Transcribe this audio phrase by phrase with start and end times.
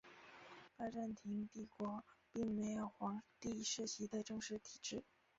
[0.77, 2.03] 拜占庭帝国
[2.33, 5.03] 并没有皇帝世袭的正式体制。